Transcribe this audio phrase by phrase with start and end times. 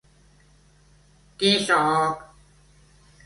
[1.43, 2.25] Qui sóc?